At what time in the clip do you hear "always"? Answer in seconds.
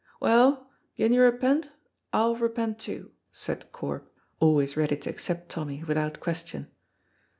4.39-4.75